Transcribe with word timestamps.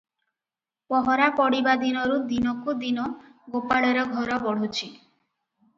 ପହରା 0.93 1.27
ପଡ଼ିବା 1.41 1.75
ଦିନରୁ 1.83 2.17
ଦିନକୁ 2.33 2.77
ଦିନ 2.81 3.07
ଗୋପାଳର 3.57 4.09
ଘର 4.17 4.41
ବଢ଼ୁଛି। 4.49 4.93